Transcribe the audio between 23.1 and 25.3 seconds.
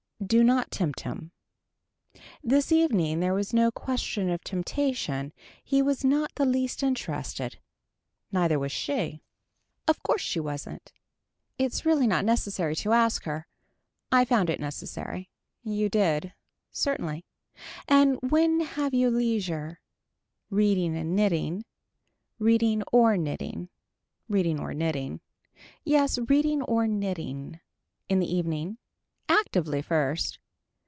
knitting. Reading or knitting.